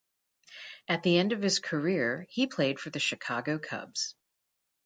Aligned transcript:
At 0.87 1.03
the 1.03 1.19
end 1.19 1.31
of 1.31 1.43
his 1.43 1.59
career, 1.59 2.25
he 2.31 2.47
played 2.47 2.79
for 2.79 2.89
the 2.89 2.97
Chicago 2.97 3.59
Cubs. 3.59 4.15